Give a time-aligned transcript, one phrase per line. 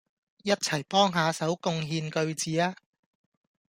[0.41, 2.75] 一齊幫下手貢獻句子吖